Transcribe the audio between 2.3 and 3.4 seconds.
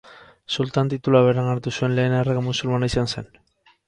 musulmana izan zen.